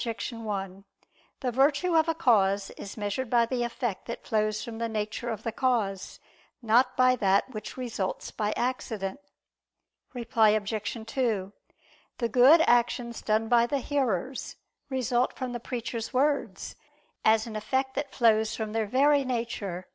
1: 0.31 0.83
The 1.41 1.51
virtue 1.51 1.95
of 1.95 2.09
a 2.09 2.15
cause 2.15 2.71
is 2.71 2.97
measured 2.97 3.29
by 3.29 3.45
the 3.45 3.61
effect 3.63 4.07
that 4.07 4.25
flows 4.25 4.63
from 4.63 4.79
the 4.79 4.89
nature 4.89 5.29
of 5.29 5.43
the 5.43 5.51
cause, 5.51 6.19
not 6.59 6.97
by 6.97 7.15
that 7.17 7.51
which 7.51 7.77
results 7.77 8.31
by 8.31 8.51
accident. 8.57 9.19
Reply 10.15 10.57
Obj. 10.57 11.03
2: 11.05 11.53
The 12.17 12.29
good 12.29 12.61
actions 12.61 13.21
done 13.21 13.47
by 13.47 13.67
the 13.67 13.77
hearers, 13.77 14.55
result 14.89 15.33
from 15.33 15.51
the 15.53 15.59
preacher's 15.59 16.11
words, 16.11 16.75
as 17.23 17.45
an 17.45 17.55
effect 17.55 17.93
that 17.93 18.09
flows 18.11 18.55
from 18.55 18.71
their 18.73 18.87
very 18.87 19.23
nature. 19.23 19.85